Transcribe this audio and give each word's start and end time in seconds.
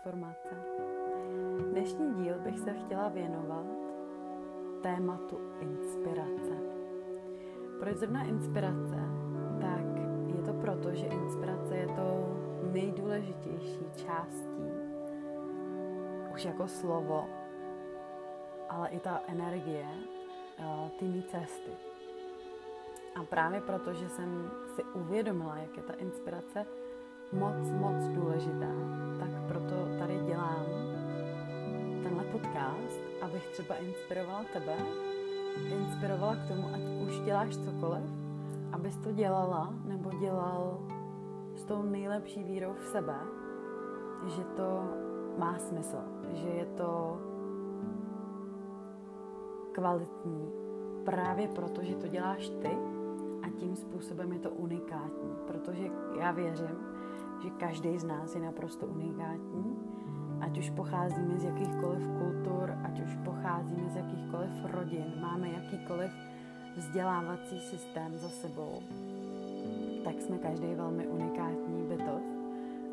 transformace. 0.00 0.54
Dnešní 1.70 2.14
díl 2.14 2.34
bych 2.38 2.58
se 2.58 2.74
chtěla 2.74 3.08
věnovat 3.08 3.66
tématu 4.82 5.38
inspirace. 5.60 6.52
Proč 7.80 7.96
zrovna 7.96 8.24
inspirace? 8.24 8.96
Tak 9.60 9.86
je 10.26 10.42
to 10.42 10.52
proto, 10.52 10.94
že 10.94 11.06
inspirace 11.06 11.76
je 11.76 11.86
to 11.86 12.36
nejdůležitější 12.72 13.84
částí, 13.96 14.70
už 16.34 16.44
jako 16.44 16.68
slovo, 16.68 17.26
ale 18.68 18.88
i 18.88 19.00
ta 19.00 19.20
energie 19.26 19.86
eh, 20.58 20.90
ty 20.98 21.04
mý 21.04 21.22
cesty. 21.22 21.70
A 23.14 23.24
právě 23.24 23.60
proto, 23.60 23.92
že 23.94 24.08
jsem 24.08 24.50
si 24.74 24.84
uvědomila, 24.84 25.56
jak 25.56 25.76
je 25.76 25.82
ta 25.82 25.92
inspirace 25.92 26.66
moc, 27.32 27.70
moc 27.70 28.08
důležitá, 28.08 28.72
tak 29.20 29.30
proto 29.48 29.74
tady 29.98 30.18
dělám 30.26 30.64
tenhle 32.02 32.24
podcast, 32.24 33.00
abych 33.22 33.48
třeba 33.48 33.74
inspirovala 33.74 34.44
tebe, 34.52 34.76
inspirovala 35.68 36.36
k 36.36 36.48
tomu, 36.48 36.68
ať 36.74 36.80
už 37.08 37.20
děláš 37.20 37.56
cokoliv, 37.56 38.04
abys 38.72 38.96
to 38.96 39.12
dělala 39.12 39.74
nebo 39.84 40.10
dělal 40.20 40.78
s 41.54 41.64
tou 41.64 41.82
nejlepší 41.82 42.44
vírou 42.44 42.72
v 42.72 42.86
sebe, 42.86 43.16
že 44.26 44.44
to 44.44 44.82
má 45.38 45.58
smysl, 45.58 45.98
že 46.32 46.48
je 46.48 46.66
to 46.66 47.18
kvalitní 49.72 50.52
právě 51.04 51.48
proto, 51.48 51.82
že 51.82 51.96
to 51.96 52.08
děláš 52.08 52.48
ty 52.48 52.78
a 53.42 53.48
tím 53.58 53.76
způsobem 53.76 54.32
je 54.32 54.38
to 54.38 54.50
unikátní, 54.50 55.36
protože 55.46 55.90
já 56.18 56.32
věřím, 56.32 56.78
že 57.42 57.50
každý 57.50 57.98
z 57.98 58.04
nás 58.04 58.34
je 58.34 58.40
naprosto 58.40 58.86
unikátní, 58.86 59.76
ať 60.40 60.58
už 60.58 60.70
pocházíme 60.70 61.38
z 61.38 61.44
jakýchkoliv 61.44 62.08
kultur, 62.18 62.74
ať 62.84 63.00
už 63.00 63.16
pocházíme 63.24 63.90
z 63.90 63.96
jakýchkoliv 63.96 64.50
rodin, 64.64 65.12
máme 65.20 65.48
jakýkoliv 65.48 66.10
vzdělávací 66.76 67.60
systém 67.60 68.16
za 68.18 68.28
sebou, 68.28 68.82
tak 70.04 70.20
jsme 70.20 70.38
každý 70.38 70.74
velmi 70.74 71.06
unikátní 71.06 71.82
bytost 71.88 72.40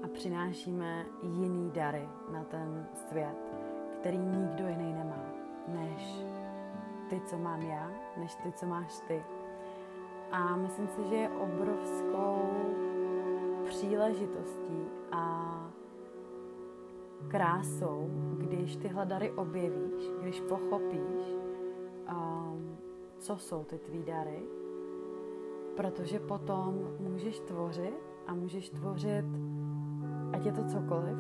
a 0.04 0.08
přinášíme 0.08 1.06
jiný 1.24 1.72
dary 1.72 2.08
na 2.34 2.44
ten 2.44 2.88
svět, 2.94 3.38
který 4.00 4.18
nikdo 4.18 4.68
jiný 4.68 4.94
nemá, 4.94 5.26
než 5.68 6.22
ty, 7.10 7.22
co 7.26 7.38
mám 7.38 7.62
já, 7.62 7.92
než 8.18 8.36
ty, 8.36 8.52
co 8.52 8.66
máš 8.66 9.00
ty. 9.08 9.24
A 10.32 10.56
myslím 10.56 10.88
si, 10.88 11.10
že 11.10 11.16
je 11.16 11.30
obrovskou 11.30 12.50
příležitostí 13.68 14.86
a 15.12 15.54
krásou, 17.28 18.10
když 18.38 18.76
tyhle 18.76 19.06
dary 19.06 19.32
objevíš, 19.32 20.12
když 20.22 20.42
pochopíš, 20.42 21.36
um, 22.12 22.78
co 23.20 23.38
jsou 23.38 23.64
ty 23.64 23.78
tvý 23.78 24.04
dary, 24.04 24.44
protože 25.76 26.20
potom 26.20 26.90
můžeš 27.00 27.40
tvořit 27.40 28.00
a 28.28 28.34
můžeš 28.34 28.70
tvořit, 28.70 29.26
ať 30.34 30.46
je 30.46 30.52
to 30.52 30.64
cokoliv, 30.64 31.18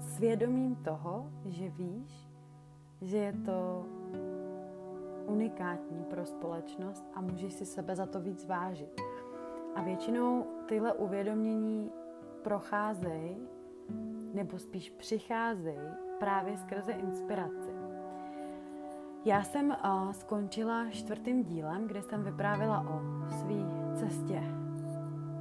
svědomím 0.00 0.76
toho, 0.76 1.30
že 1.44 1.68
víš, 1.68 2.30
že 3.00 3.16
je 3.16 3.32
to 3.32 3.84
unikátní 5.26 6.04
pro 6.04 6.26
společnost 6.26 7.04
a 7.14 7.20
můžeš 7.20 7.52
si 7.52 7.66
sebe 7.66 7.96
za 7.96 8.06
to 8.06 8.20
víc 8.20 8.46
vážit. 8.46 9.00
A 9.74 9.82
většinou 9.82 10.46
tyhle 10.66 10.92
uvědomění 10.92 11.90
procházejí, 12.42 13.48
nebo 14.34 14.58
spíš 14.58 14.90
přicházejí 14.90 15.88
právě 16.18 16.56
skrze 16.56 16.92
inspiraci. 16.92 17.70
Já 19.24 19.42
jsem 19.42 19.68
uh, 19.70 20.12
skončila 20.12 20.90
čtvrtým 20.90 21.44
dílem, 21.44 21.86
kde 21.86 22.02
jsem 22.02 22.22
vyprávěla 22.22 22.80
o 22.80 23.00
své 23.28 23.94
cestě 23.96 24.42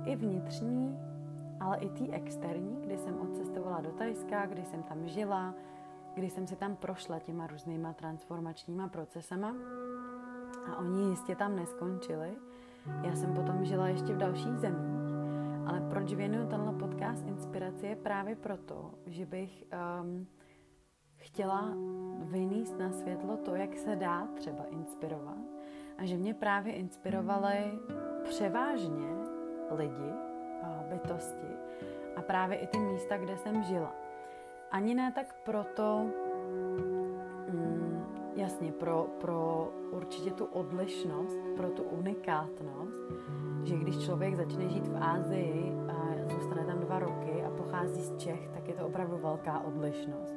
i 0.05 0.15
vnitřní, 0.15 0.99
ale 1.59 1.77
i 1.77 1.89
té 1.89 2.15
externí, 2.15 2.77
kdy 2.81 2.97
jsem 2.97 3.21
odcestovala 3.21 3.81
do 3.81 3.91
Tajska, 3.91 4.45
kdy 4.45 4.65
jsem 4.65 4.83
tam 4.83 5.07
žila, 5.07 5.53
kdy 6.13 6.29
jsem 6.29 6.47
si 6.47 6.55
tam 6.55 6.75
prošla 6.75 7.19
těma 7.19 7.47
různýma 7.47 7.93
transformačníma 7.93 8.87
procesama 8.87 9.55
a 10.67 10.77
oni 10.77 11.09
jistě 11.09 11.35
tam 11.35 11.55
neskončili. 11.55 12.35
Já 13.03 13.15
jsem 13.15 13.33
potom 13.33 13.65
žila 13.65 13.87
ještě 13.87 14.13
v 14.13 14.17
dalších 14.17 14.57
zemích, 14.57 15.13
ale 15.65 15.81
proč 15.89 16.13
věnuju 16.13 16.47
tenhle 16.47 16.73
podcast 16.73 17.27
inspiraci 17.27 17.87
je 17.87 17.95
právě 17.95 18.35
proto, 18.35 18.91
že 19.05 19.25
bych 19.25 19.63
um, 20.01 20.27
chtěla 21.15 21.73
vynést 22.19 22.79
na 22.79 22.91
světlo 22.91 23.37
to, 23.37 23.55
jak 23.55 23.77
se 23.77 23.95
dá 23.95 24.27
třeba 24.35 24.63
inspirovat 24.63 25.37
a 25.97 26.05
že 26.05 26.17
mě 26.17 26.33
právě 26.33 26.73
inspirovaly 26.73 27.79
převážně 28.23 29.09
lidi, 29.71 30.13
bytosti 30.89 31.47
a 32.15 32.21
právě 32.21 32.57
i 32.57 32.67
ty 32.67 32.79
místa, 32.79 33.17
kde 33.17 33.37
jsem 33.37 33.63
žila. 33.63 33.95
Ani 34.71 34.95
ne 34.95 35.11
tak 35.11 35.35
proto, 35.43 36.09
jasně, 38.49 38.71
pro, 38.71 39.07
pro 39.21 39.69
určitě 39.91 40.31
tu 40.31 40.45
odlišnost, 40.45 41.39
pro 41.57 41.69
tu 41.69 41.83
unikátnost, 41.83 43.01
že 43.63 43.75
když 43.75 43.97
člověk 44.05 44.35
začne 44.35 44.69
žít 44.69 44.87
v 44.87 45.03
Ázii 45.03 45.73
a 45.91 46.29
zůstane 46.33 46.65
tam 46.65 46.79
dva 46.79 46.99
roky 46.99 47.43
a 47.47 47.49
pochází 47.49 48.01
z 48.01 48.17
Čech, 48.17 48.49
tak 48.53 48.67
je 48.67 48.73
to 48.73 48.87
opravdu 48.87 49.17
velká 49.17 49.59
odlišnost. 49.59 50.35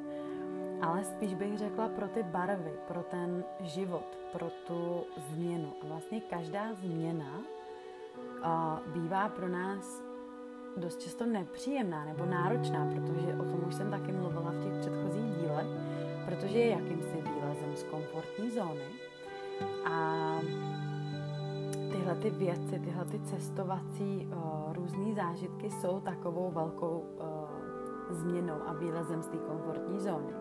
Ale 0.82 1.04
spíš 1.04 1.34
bych 1.34 1.58
řekla 1.58 1.88
pro 1.88 2.08
ty 2.08 2.22
barvy, 2.22 2.72
pro 2.88 3.02
ten 3.02 3.44
život, 3.60 4.18
pro 4.32 4.50
tu 4.66 5.04
změnu. 5.16 5.72
A 5.82 5.86
vlastně 5.86 6.20
každá 6.20 6.74
změna 6.74 7.40
a 8.42 8.80
bývá 8.86 9.28
pro 9.28 9.48
nás 9.48 10.02
dost 10.76 11.00
často 11.00 11.26
nepříjemná 11.26 12.04
nebo 12.04 12.24
náročná, 12.26 12.86
protože 12.94 13.34
o 13.34 13.44
tom 13.44 13.64
už 13.68 13.74
jsem 13.74 13.90
taky 13.90 14.12
mluvila 14.12 14.50
v 14.50 14.64
těch 14.64 14.80
předchozích 14.80 15.32
dílech, 15.40 15.66
protože 16.24 16.58
je 16.58 16.70
jakýmsi 16.70 17.21
z 17.82 17.90
komfortní 17.90 18.50
zóny. 18.50 18.88
A 19.84 20.38
tyhle 21.92 22.14
ty 22.14 22.30
věci, 22.30 22.78
tyhle 22.78 23.04
ty 23.04 23.20
cestovací 23.20 24.28
uh, 24.28 24.72
různé 24.72 25.14
zážitky 25.14 25.70
jsou 25.70 26.00
takovou 26.00 26.50
velkou 26.50 26.98
uh, 26.98 28.16
změnou 28.16 28.56
a 28.66 28.72
výlezem 28.72 29.22
z 29.22 29.28
té 29.28 29.36
komfortní 29.36 30.00
zóny. 30.00 30.32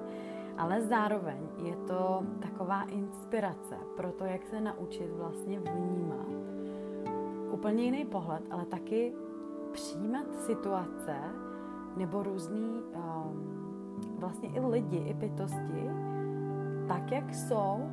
Ale 0.57 0.81
zároveň 0.81 1.39
je 1.57 1.75
to 1.75 2.23
taková 2.39 2.83
inspirace 2.83 3.75
pro 3.97 4.11
to, 4.11 4.25
jak 4.25 4.47
se 4.47 4.61
naučit 4.61 5.11
vlastně 5.11 5.59
vnímat 5.59 6.27
úplně 7.51 7.83
jiný 7.83 8.05
pohled, 8.05 8.43
ale 8.51 8.65
taky 8.65 9.13
přijímat 9.71 10.35
situace 10.35 11.15
nebo 11.97 12.23
různý 12.23 12.83
um, 12.95 13.61
vlastně 14.19 14.49
i 14.49 14.59
lidi, 14.59 14.97
i 14.97 15.13
bytosti 15.13 15.89
tak, 16.91 17.11
jak 17.11 17.33
jsou, 17.33 17.89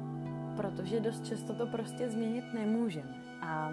protože 0.56 1.00
dost 1.00 1.26
často 1.26 1.54
to 1.54 1.66
prostě 1.66 2.10
změnit 2.10 2.44
nemůžeme. 2.54 3.14
A 3.42 3.72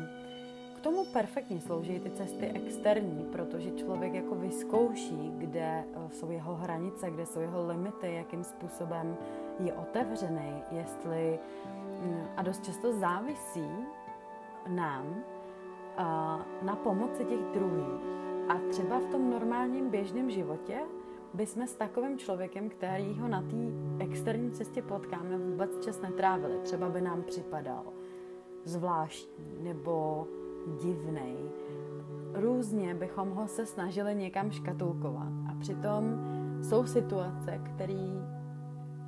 k 0.77 0.79
tomu 0.79 1.05
perfektně 1.05 1.61
slouží 1.61 1.99
ty 1.99 2.11
cesty 2.11 2.47
externí, 2.47 3.25
protože 3.31 3.71
člověk 3.71 4.13
jako 4.13 4.35
vyzkouší, 4.35 5.31
kde 5.37 5.83
uh, 5.95 6.09
jsou 6.09 6.31
jeho 6.31 6.55
hranice, 6.55 7.11
kde 7.11 7.25
jsou 7.25 7.39
jeho 7.39 7.67
limity, 7.67 8.13
jakým 8.13 8.43
způsobem 8.43 9.17
je 9.59 9.73
otevřený, 9.73 10.63
jestli 10.72 11.39
mm, 12.01 12.28
a 12.37 12.41
dost 12.41 12.66
často 12.66 12.93
závisí 12.93 13.69
nám 14.67 15.16
na 16.61 16.75
pomoci 16.75 17.25
těch 17.25 17.39
druhých. 17.53 18.01
A 18.49 18.59
třeba 18.69 18.99
v 18.99 19.05
tom 19.05 19.29
normálním 19.29 19.89
běžném 19.89 20.31
životě 20.31 20.79
bychom 21.35 21.67
s 21.67 21.76
takovým 21.76 22.17
člověkem, 22.17 22.70
který 22.70 23.20
ho 23.20 23.28
na 23.28 23.41
té 23.41 23.55
externí 24.03 24.52
cestě 24.52 24.82
potkáme, 24.82 25.37
vůbec 25.37 25.85
čas 25.85 26.02
netrávili. 26.02 26.59
Třeba 26.64 26.90
by 26.90 27.02
nám 27.02 27.23
připadal 27.23 27.84
zvláštní 28.64 29.64
nebo 29.64 30.28
divný. 30.82 31.35
Různě 32.34 32.96
bychom 32.96 33.29
ho 33.29 33.47
se 33.47 33.66
snažili 33.66 34.16
někam 34.16 34.52
škatulkovat. 34.52 35.34
A 35.52 35.59
přitom 35.59 36.03
jsou 36.61 36.85
situace, 36.85 37.61
které 37.64 38.22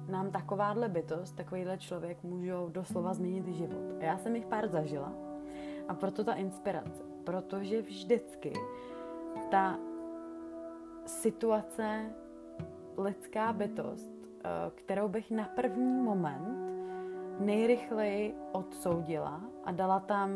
nám 0.09 0.31
takováhle 0.31 0.89
bytost, 0.89 1.35
takovýhle 1.35 1.77
člověk 1.77 2.23
můžou 2.23 2.69
doslova 2.69 3.13
změnit 3.13 3.47
život. 3.47 3.94
A 4.00 4.03
já 4.03 4.18
jsem 4.18 4.35
jich 4.35 4.45
pár 4.45 4.68
zažila 4.68 5.13
a 5.88 5.94
proto 5.94 6.23
ta 6.23 6.33
inspirace. 6.33 7.03
Protože 7.23 7.81
vždycky 7.81 8.53
ta 9.51 9.80
situace, 11.07 12.06
lidská 12.98 13.54
bytost, 13.54 14.12
eh, 14.13 14.50
kterou 14.75 15.07
bych 15.07 15.31
na 15.31 15.44
první 15.44 16.01
moment 16.01 16.68
nejrychleji 17.39 18.36
odsoudila 18.51 19.42
a 19.63 19.71
dala 19.71 20.00
tam 20.00 20.30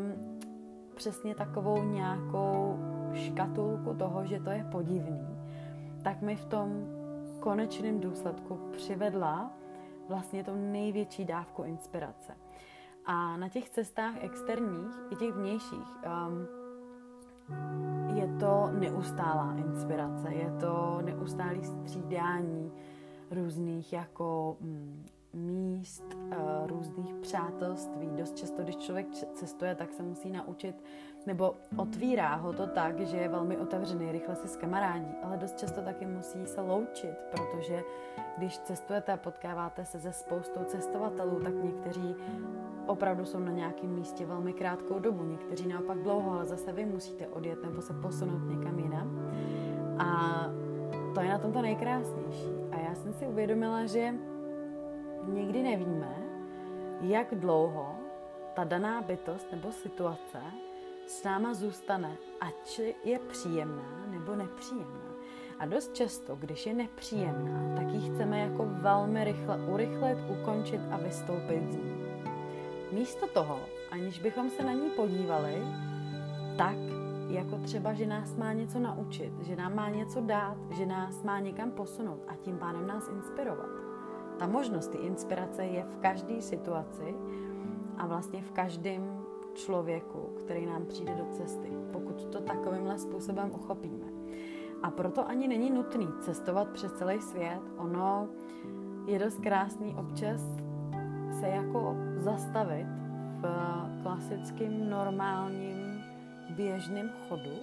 přesně 0.94 1.34
takovou 1.34 1.82
nějakou 1.82 2.78
škatulku 3.12 3.94
toho, 3.94 4.24
že 4.24 4.40
to 4.40 4.50
je 4.50 4.68
podivný, 4.72 5.38
tak 6.02 6.22
mi 6.22 6.36
v 6.36 6.44
tom 6.44 6.86
konečném 7.40 8.00
důsledku 8.00 8.60
přivedla 8.72 9.50
vlastně 10.08 10.44
to 10.44 10.54
největší 10.56 11.24
dávku 11.24 11.62
inspirace. 11.62 12.36
A 13.06 13.36
na 13.36 13.48
těch 13.48 13.70
cestách 13.70 14.14
externích 14.20 14.94
i 15.10 15.16
těch 15.16 15.34
vnějších 15.34 15.88
um, 16.06 16.61
je 18.14 18.28
to 18.40 18.70
neustálá 18.78 19.54
inspirace, 19.56 20.34
je 20.34 20.50
to 20.60 20.98
neustálý 21.04 21.64
střídání 21.64 22.72
různých 23.30 23.92
jako 23.92 24.56
mm, 24.60 25.06
míst, 25.34 26.04
uh, 26.14 26.66
různých 26.66 27.14
přátelství. 27.14 28.08
Dost 28.16 28.36
často, 28.36 28.62
když 28.62 28.76
člověk 28.76 29.06
cestuje, 29.10 29.74
tak 29.74 29.92
se 29.92 30.02
musí 30.02 30.30
naučit, 30.30 30.84
nebo 31.26 31.54
otvírá 31.76 32.34
ho 32.34 32.52
to 32.52 32.66
tak, 32.66 33.00
že 33.00 33.16
je 33.16 33.28
velmi 33.28 33.56
otevřený, 33.56 34.12
rychle 34.12 34.36
si 34.36 34.48
s 34.48 34.56
kamarádí, 34.56 35.14
ale 35.22 35.36
dost 35.36 35.58
často 35.58 35.80
taky 35.82 36.06
musí 36.06 36.46
se 36.46 36.60
loučit, 36.60 37.24
protože 37.30 37.82
když 38.38 38.58
cestujete 38.58 39.12
a 39.12 39.16
potkáváte 39.16 39.84
se 39.84 40.00
se 40.00 40.12
spoustou 40.12 40.64
cestovatelů, 40.64 41.40
tak 41.40 41.54
někteří 41.54 42.14
opravdu 42.86 43.24
jsou 43.24 43.38
na 43.38 43.52
nějakém 43.52 43.90
místě 43.90 44.26
velmi 44.26 44.52
krátkou 44.52 44.98
dobu, 44.98 45.24
někteří 45.24 45.68
naopak 45.68 45.98
dlouho, 45.98 46.32
ale 46.32 46.44
zase 46.44 46.72
vy 46.72 46.84
musíte 46.86 47.26
odjet 47.26 47.62
nebo 47.62 47.82
se 47.82 47.94
posunout 47.94 48.48
někam 48.48 48.78
jinam. 48.78 49.32
A 49.98 50.46
to 51.14 51.20
je 51.20 51.28
na 51.28 51.38
tom 51.38 51.52
to 51.52 51.62
nejkrásnější. 51.62 52.50
A 52.70 52.76
já 52.76 52.94
jsem 52.94 53.12
si 53.12 53.26
uvědomila, 53.26 53.86
že 53.86 54.14
nikdy 55.26 55.62
nevíme, 55.62 56.16
jak 57.00 57.34
dlouho 57.34 57.96
ta 58.54 58.64
daná 58.64 59.02
bytost 59.02 59.52
nebo 59.52 59.72
situace 59.72 60.38
s 61.06 61.24
náma 61.24 61.54
zůstane, 61.54 62.16
ať 62.40 62.80
je 63.04 63.18
příjemná 63.18 64.06
nebo 64.06 64.34
nepříjemná. 64.36 65.12
A 65.58 65.66
dost 65.66 65.94
často, 65.94 66.36
když 66.36 66.66
je 66.66 66.74
nepříjemná, 66.74 67.76
tak 67.76 67.94
ji 67.94 68.10
chceme 68.10 68.40
jako 68.40 68.64
velmi 68.66 69.24
rychle 69.24 69.56
urychlit, 69.58 70.18
ukončit 70.40 70.80
a 70.90 70.96
vystoupit 70.96 71.72
z 71.72 71.76
ní. 71.76 72.02
Místo 72.92 73.26
toho, 73.26 73.60
aniž 73.90 74.18
bychom 74.18 74.50
se 74.50 74.64
na 74.64 74.72
ní 74.72 74.90
podívali, 74.90 75.62
tak 76.58 76.76
jako 77.28 77.58
třeba, 77.58 77.92
že 77.92 78.06
nás 78.06 78.36
má 78.36 78.52
něco 78.52 78.78
naučit, 78.78 79.32
že 79.42 79.56
nám 79.56 79.74
má 79.74 79.88
něco 79.88 80.20
dát, 80.20 80.56
že 80.70 80.86
nás 80.86 81.22
má 81.22 81.40
někam 81.40 81.70
posunout 81.70 82.20
a 82.28 82.36
tím 82.36 82.58
pádem 82.58 82.86
nás 82.86 83.08
inspirovat. 83.08 83.91
Ta 84.38 84.46
možnost, 84.46 84.88
ty 84.88 84.98
inspirace 84.98 85.64
je 85.64 85.84
v 85.84 85.96
každé 85.96 86.42
situaci 86.42 87.14
a 87.96 88.06
vlastně 88.06 88.42
v 88.42 88.50
každém 88.50 89.22
člověku, 89.54 90.18
který 90.38 90.66
nám 90.66 90.86
přijde 90.86 91.14
do 91.14 91.24
cesty, 91.24 91.68
pokud 91.92 92.24
to 92.24 92.40
takovýmhle 92.40 92.98
způsobem 92.98 93.50
uchopíme. 93.54 94.06
A 94.82 94.90
proto 94.90 95.28
ani 95.28 95.48
není 95.48 95.70
nutný 95.70 96.08
cestovat 96.20 96.68
přes 96.68 96.92
celý 96.92 97.20
svět. 97.20 97.60
Ono 97.76 98.28
je 99.06 99.18
dost 99.18 99.40
krásný 99.40 99.96
občas 99.98 100.40
se 101.40 101.48
jako 101.48 101.96
zastavit 102.16 102.86
v 103.40 104.02
klasickém 104.02 104.90
normálním 104.90 106.04
běžném 106.50 107.10
chodu 107.28 107.54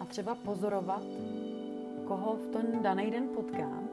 a 0.00 0.04
třeba 0.04 0.34
pozorovat, 0.34 1.02
koho 2.04 2.36
v 2.36 2.46
ten 2.46 2.82
daný 2.82 3.10
den 3.10 3.28
potkám 3.34 3.83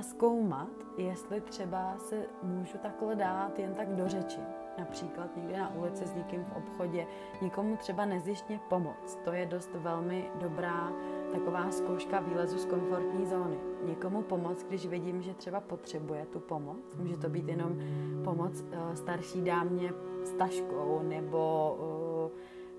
a 0.00 0.02
zkoumat, 0.02 0.68
jestli 0.96 1.40
třeba 1.40 1.98
se 1.98 2.26
můžu 2.42 2.78
takhle 2.78 3.16
dát 3.16 3.58
jen 3.58 3.74
tak 3.74 3.88
do 3.88 4.08
řeči. 4.08 4.40
Například 4.78 5.36
někde 5.36 5.58
na 5.58 5.74
ulici 5.74 6.06
s 6.06 6.14
někým 6.14 6.44
v 6.44 6.56
obchodě, 6.56 7.06
někomu 7.42 7.76
třeba 7.76 8.04
nezjištně 8.04 8.60
pomoct. 8.68 9.18
To 9.24 9.32
je 9.32 9.46
dost 9.46 9.70
velmi 9.74 10.30
dobrá 10.40 10.92
taková 11.32 11.70
zkouška 11.70 12.20
výlezu 12.20 12.58
z 12.58 12.66
komfortní 12.66 13.26
zóny. 13.26 13.58
Někomu 13.84 14.22
pomoct, 14.22 14.66
když 14.68 14.86
vidím, 14.86 15.22
že 15.22 15.34
třeba 15.34 15.60
potřebuje 15.60 16.26
tu 16.26 16.40
pomoc. 16.40 16.96
Může 16.96 17.16
to 17.16 17.28
být 17.28 17.48
jenom 17.48 17.78
pomoc 18.24 18.60
uh, 18.60 18.94
starší 18.94 19.42
dámě 19.42 19.92
s 20.24 20.32
taškou 20.32 21.00
nebo 21.02 21.76
uh, 21.80 21.99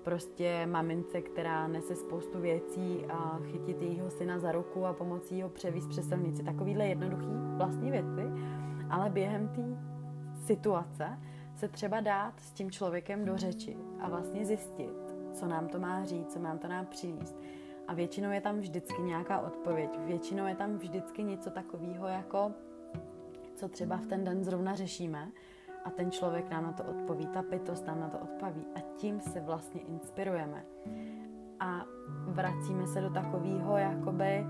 prostě 0.04 0.66
mamince, 0.66 1.20
která 1.20 1.68
nese 1.68 1.96
spoustu 1.96 2.40
věcí 2.40 3.06
a 3.08 3.38
chytit 3.44 3.82
jejího 3.82 4.10
syna 4.10 4.38
za 4.38 4.52
ruku 4.52 4.86
a 4.86 4.92
pomocí 4.92 5.42
ho 5.42 5.48
převíst 5.48 5.88
přes 5.88 6.08
silnici. 6.08 6.42
Takovýhle 6.42 6.86
jednoduchý 6.86 7.30
vlastně 7.56 7.90
věci, 7.90 8.22
ale 8.90 9.10
během 9.10 9.48
té 9.48 9.62
situace 10.46 11.18
se 11.56 11.68
třeba 11.68 12.00
dát 12.00 12.40
s 12.40 12.52
tím 12.52 12.70
člověkem 12.70 13.24
do 13.24 13.36
řeči 13.36 13.76
a 14.00 14.08
vlastně 14.08 14.44
zjistit, 14.44 15.14
co 15.32 15.46
nám 15.46 15.68
to 15.68 15.78
má 15.78 16.04
říct, 16.04 16.32
co 16.32 16.38
nám 16.38 16.58
to 16.58 16.68
má 16.68 16.84
přinést 16.84 17.36
a 17.88 17.94
většinou 17.94 18.30
je 18.30 18.40
tam 18.40 18.58
vždycky 18.58 19.02
nějaká 19.02 19.40
odpověď. 19.40 19.98
Většinou 20.04 20.46
je 20.46 20.54
tam 20.54 20.76
vždycky 20.76 21.22
něco 21.22 21.50
takového, 21.50 22.06
jako 22.06 22.52
co 23.54 23.68
třeba 23.68 23.96
v 23.96 24.06
ten 24.06 24.24
den 24.24 24.44
zrovna 24.44 24.74
řešíme 24.74 25.32
a 25.84 25.90
ten 25.90 26.10
člověk 26.10 26.50
nám 26.50 26.64
na 26.64 26.72
to 26.72 26.84
odpoví, 26.84 27.26
ta 27.26 27.42
bytost 27.42 27.86
nám 27.86 28.00
na 28.00 28.08
to 28.08 28.18
odpoví 28.18 28.66
a 28.74 28.80
tím 28.80 29.20
se 29.20 29.40
vlastně 29.40 29.80
inspirujeme. 29.80 30.64
A 31.60 31.84
vracíme 32.26 32.86
se 32.86 33.00
do 33.00 33.10
takového 33.10 33.76
jakoby 33.76 34.46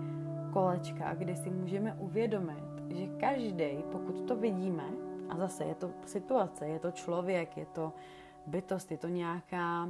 kolečka, 0.52 1.14
kdy 1.14 1.36
si 1.36 1.50
můžeme 1.50 1.96
uvědomit, 1.98 2.64
že 2.88 3.06
každý, 3.06 3.84
pokud 3.92 4.20
to 4.20 4.36
vidíme, 4.36 4.84
a 5.28 5.36
zase 5.36 5.64
je 5.64 5.74
to 5.74 5.90
situace, 6.06 6.66
je 6.66 6.78
to 6.78 6.90
člověk, 6.90 7.56
je 7.56 7.66
to 7.66 7.92
bytost, 8.46 8.90
je 8.90 8.98
to 8.98 9.08
nějaká, 9.08 9.88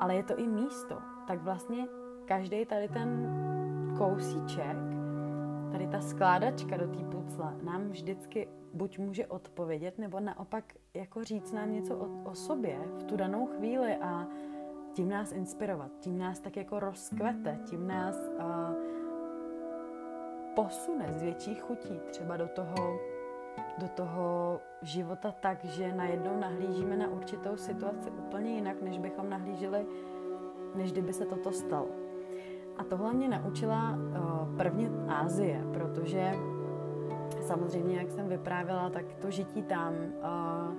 ale 0.00 0.14
je 0.14 0.22
to 0.22 0.36
i 0.36 0.46
místo, 0.46 0.98
tak 1.26 1.42
vlastně 1.42 1.86
každý 2.24 2.64
tady 2.64 2.88
ten 2.88 3.28
kousíček, 3.98 4.91
tady 5.72 5.86
ta 5.86 6.00
skládačka 6.00 6.76
do 6.76 6.86
té 6.86 7.04
pucle 7.04 7.56
nám 7.62 7.88
vždycky 7.88 8.48
buď 8.74 8.98
může 8.98 9.26
odpovědět, 9.26 9.98
nebo 9.98 10.20
naopak 10.20 10.64
jako 10.94 11.24
říct 11.24 11.52
nám 11.52 11.72
něco 11.72 11.96
o, 11.96 12.30
o 12.30 12.34
sobě 12.34 12.78
v 12.98 13.02
tu 13.04 13.16
danou 13.16 13.46
chvíli 13.46 13.96
a 13.96 14.26
tím 14.92 15.08
nás 15.08 15.32
inspirovat, 15.32 15.90
tím 16.00 16.18
nás 16.18 16.40
tak 16.40 16.56
jako 16.56 16.80
rozkvete, 16.80 17.58
tím 17.64 17.86
nás 17.86 18.16
uh, 18.28 18.44
posune 20.54 21.12
z 21.12 21.22
větších 21.22 21.62
chutí 21.62 22.00
třeba 22.10 22.36
do 22.36 22.48
toho, 22.48 22.98
do 23.78 23.88
toho 23.88 24.60
života 24.82 25.34
tak, 25.40 25.64
že 25.64 25.92
najednou 25.92 26.40
nahlížíme 26.40 26.96
na 26.96 27.08
určitou 27.08 27.56
situaci 27.56 28.10
úplně 28.10 28.54
jinak, 28.54 28.82
než 28.82 28.98
bychom 28.98 29.30
nahlíželi, 29.30 29.86
než 30.74 30.92
kdyby 30.92 31.12
se 31.12 31.26
toto 31.26 31.52
stalo. 31.52 32.01
A 32.76 32.84
tohle 32.84 33.12
mě 33.12 33.28
naučila 33.28 33.90
uh, 33.90 34.56
prvně 34.56 34.90
Ázie, 35.08 35.64
protože 35.72 36.34
samozřejmě, 37.40 37.96
jak 37.96 38.10
jsem 38.10 38.28
vyprávěla, 38.28 38.90
tak 38.90 39.04
to 39.20 39.30
žití 39.30 39.62
tam 39.62 39.94
uh, 39.94 40.74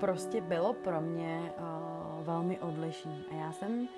prostě 0.00 0.40
bylo 0.40 0.72
pro 0.72 1.00
mě 1.00 1.52
uh, 1.58 2.24
velmi 2.26 2.60
odlišný. 2.60 3.24
A 3.30 3.34
já 3.34 3.52
jsem 3.52 3.88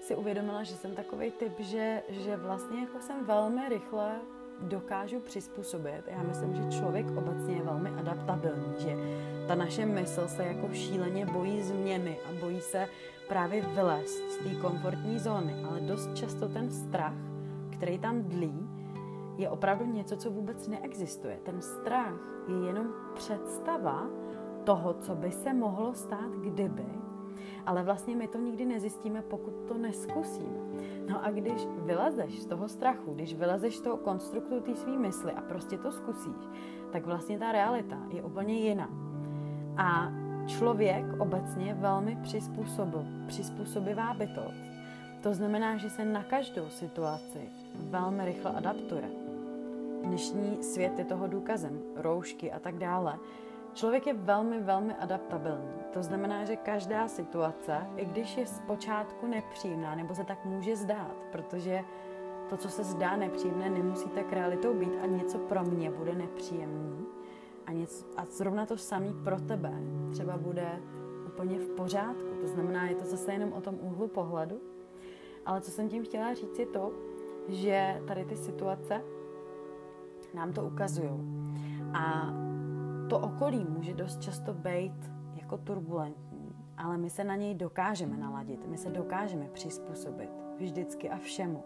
si 0.00 0.16
uvědomila, 0.16 0.62
že 0.62 0.74
jsem 0.74 0.94
takový 0.94 1.30
typ, 1.30 1.60
že, 1.60 2.02
že 2.08 2.36
vlastně 2.36 2.80
jako 2.80 3.00
jsem 3.00 3.24
velmi 3.24 3.68
rychle 3.68 4.20
dokážu 4.60 5.20
přizpůsobit. 5.20 6.02
Já 6.06 6.22
myslím, 6.22 6.54
že 6.54 6.78
člověk 6.78 7.06
obecně 7.16 7.54
je 7.54 7.62
velmi 7.62 7.90
adaptabilní, 7.90 8.74
že 8.78 8.96
ta 9.48 9.54
naše 9.54 9.86
mysl 9.86 10.28
se 10.28 10.44
jako 10.44 10.68
šíleně 10.72 11.26
bojí 11.26 11.62
změny 11.62 12.18
a 12.28 12.40
bojí 12.40 12.60
se 12.60 12.88
právě 13.28 13.62
vylézt 13.62 14.30
z 14.30 14.36
té 14.36 14.54
komfortní 14.54 15.18
zóny, 15.18 15.54
ale 15.70 15.80
dost 15.80 16.14
často 16.14 16.48
ten 16.48 16.70
strach, 16.70 17.14
který 17.70 17.98
tam 17.98 18.22
dlí, 18.22 18.68
je 19.36 19.50
opravdu 19.50 19.84
něco, 19.84 20.16
co 20.16 20.30
vůbec 20.30 20.68
neexistuje. 20.68 21.38
Ten 21.42 21.60
strach 21.60 22.18
je 22.48 22.66
jenom 22.66 22.86
představa 23.14 24.06
toho, 24.64 24.94
co 24.94 25.14
by 25.14 25.30
se 25.30 25.54
mohlo 25.54 25.94
stát, 25.94 26.30
kdyby, 26.40 26.86
ale 27.66 27.82
vlastně 27.82 28.16
my 28.16 28.28
to 28.28 28.38
nikdy 28.38 28.64
nezjistíme, 28.64 29.22
pokud 29.22 29.54
to 29.68 29.74
neskusíme. 29.74 30.58
No 31.08 31.24
a 31.24 31.30
když 31.30 31.66
vylezeš 31.78 32.42
z 32.42 32.46
toho 32.46 32.68
strachu, 32.68 33.14
když 33.14 33.34
vylezeš 33.34 33.76
z 33.76 33.80
toho 33.80 33.96
konstruktu 33.96 34.60
té 34.60 34.74
své 34.74 34.98
mysli 34.98 35.32
a 35.32 35.40
prostě 35.40 35.78
to 35.78 35.92
zkusíš, 35.92 36.48
tak 36.92 37.06
vlastně 37.06 37.38
ta 37.38 37.52
realita 37.52 37.98
je 38.08 38.22
úplně 38.22 38.54
jiná. 38.54 39.13
A 39.76 40.12
člověk 40.46 41.04
obecně 41.18 41.66
je 41.66 41.74
velmi 41.74 42.18
přizpůsobivá 43.26 44.14
bytost. 44.14 44.64
To 45.22 45.34
znamená, 45.34 45.76
že 45.76 45.90
se 45.90 46.04
na 46.04 46.22
každou 46.22 46.68
situaci 46.68 47.48
velmi 47.74 48.24
rychle 48.24 48.50
adaptuje. 48.50 49.10
Dnešní 50.02 50.62
svět 50.62 50.98
je 50.98 51.04
toho 51.04 51.26
důkazem, 51.26 51.80
roušky 51.96 52.52
a 52.52 52.58
tak 52.58 52.78
dále. 52.78 53.18
Člověk 53.74 54.06
je 54.06 54.14
velmi, 54.14 54.60
velmi 54.60 54.94
adaptabilní. 54.94 55.74
To 55.92 56.02
znamená, 56.02 56.44
že 56.44 56.56
každá 56.56 57.08
situace, 57.08 57.86
i 57.96 58.04
když 58.04 58.36
je 58.36 58.46
zpočátku 58.46 59.26
nepříjemná, 59.26 59.94
nebo 59.94 60.14
se 60.14 60.24
tak 60.24 60.44
může 60.44 60.76
zdát, 60.76 61.16
protože 61.32 61.80
to, 62.48 62.56
co 62.56 62.68
se 62.68 62.84
zdá 62.84 63.16
nepříjemné, 63.16 63.70
nemusí 63.70 64.08
tak 64.08 64.32
realitou 64.32 64.74
být 64.74 64.92
a 65.02 65.06
něco 65.06 65.38
pro 65.38 65.64
mě 65.64 65.90
bude 65.90 66.14
nepříjemný, 66.14 66.94
a, 66.94 67.03
něco, 67.74 68.06
a 68.16 68.24
zrovna 68.24 68.66
to 68.66 68.76
samý 68.76 69.14
pro 69.24 69.40
tebe 69.40 69.72
třeba 70.12 70.36
bude 70.36 70.80
úplně 71.26 71.58
v 71.58 71.68
pořádku. 71.68 72.34
To 72.40 72.46
znamená, 72.46 72.88
je 72.88 72.94
to 72.94 73.04
zase 73.04 73.32
jenom 73.32 73.52
o 73.52 73.60
tom 73.60 73.78
úhlu 73.80 74.08
pohledu. 74.08 74.60
Ale 75.46 75.60
co 75.60 75.70
jsem 75.70 75.88
tím 75.88 76.04
chtěla 76.04 76.34
říct 76.34 76.58
je 76.58 76.66
to, 76.66 76.92
že 77.48 78.02
tady 78.06 78.24
ty 78.24 78.36
situace 78.36 79.02
nám 80.34 80.52
to 80.52 80.64
ukazují. 80.64 81.10
A 81.94 82.34
to 83.10 83.18
okolí 83.18 83.66
může 83.68 83.94
dost 83.94 84.20
často 84.20 84.54
být 84.54 85.10
jako 85.34 85.58
turbulentní, 85.58 86.56
ale 86.76 86.98
my 86.98 87.10
se 87.10 87.24
na 87.24 87.36
něj 87.36 87.54
dokážeme 87.54 88.16
naladit, 88.16 88.66
my 88.66 88.78
se 88.78 88.90
dokážeme 88.90 89.48
přizpůsobit 89.52 90.30
vždycky 90.58 91.10
a 91.10 91.18
všemu. 91.18 91.64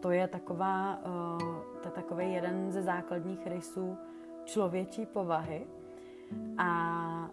To 0.00 0.10
je 0.10 0.28
taková, 0.28 0.98
uh, 1.06 1.38
to 1.82 1.88
je 1.88 1.92
takový 1.92 2.32
jeden 2.32 2.72
ze 2.72 2.82
základních 2.82 3.46
rysů 3.46 3.96
člověčí 4.44 5.06
povahy. 5.06 5.66
A 6.58 7.30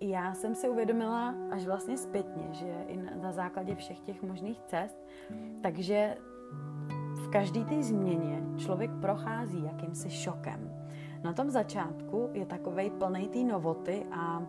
já 0.00 0.34
jsem 0.34 0.54
si 0.54 0.68
uvědomila 0.68 1.34
až 1.50 1.66
vlastně 1.66 1.96
zpětně, 1.96 2.48
že 2.52 2.84
i 2.88 2.96
na 3.22 3.32
základě 3.32 3.74
všech 3.74 4.00
těch 4.00 4.22
možných 4.22 4.62
cest, 4.62 4.98
takže 5.62 6.16
v 7.14 7.28
každé 7.30 7.64
té 7.64 7.82
změně 7.82 8.42
člověk 8.56 8.90
prochází 9.00 9.64
jakýmsi 9.64 10.10
šokem. 10.10 10.88
Na 11.24 11.32
tom 11.32 11.50
začátku 11.50 12.30
je 12.32 12.46
takovej 12.46 12.90
plný 12.90 13.28
té 13.28 13.38
novoty 13.38 14.06
a 14.12 14.42